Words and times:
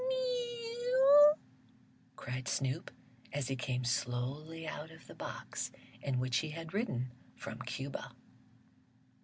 "Meouw!" 0.09 1.35
cried 2.15 2.47
Snoop, 2.47 2.89
as 3.31 3.49
he 3.49 3.55
came 3.55 3.83
slowly 3.83 4.67
out 4.67 4.89
of 4.89 5.05
the 5.05 5.13
box 5.13 5.69
in 6.01 6.17
which 6.19 6.37
he 6.37 6.49
had 6.49 6.73
ridden 6.73 7.11
from 7.35 7.59
Cuba. 7.61 8.11